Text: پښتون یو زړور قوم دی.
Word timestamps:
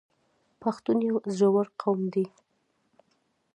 پښتون 0.61 0.97
یو 1.09 1.15
زړور 1.37 1.67
قوم 1.81 2.01
دی. 2.13 2.25